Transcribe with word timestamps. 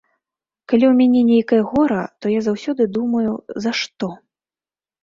Калі 0.71 0.85
ў 0.87 0.93
мяне 1.01 1.21
нейкае 1.31 1.61
гора, 1.75 2.01
то 2.19 2.25
я 2.35 2.41
заўсёды 2.49 2.83
думаю, 2.99 3.31
за 3.69 3.79
што? 3.83 4.13